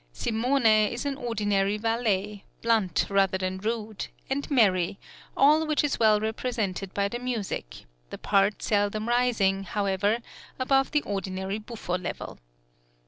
Simone 0.13 0.65
is 0.65 1.05
an 1.05 1.15
ordinary 1.15 1.77
valet, 1.77 2.43
blunt 2.63 3.05
rather 3.07 3.37
than 3.37 3.59
rude, 3.59 4.07
and 4.31 4.49
merry, 4.49 4.97
all 5.37 5.67
which 5.67 5.83
is 5.83 5.99
well 5.99 6.19
represented 6.19 6.91
by 6.91 7.07
the 7.07 7.19
music, 7.19 7.85
the 8.09 8.17
part 8.17 8.63
seldom 8.63 9.07
rising, 9.07 9.63
however, 9.63 10.17
above 10.57 10.89
the 10.89 11.03
ordinary 11.03 11.59
buffo 11.59 11.99
level. 11.99 12.39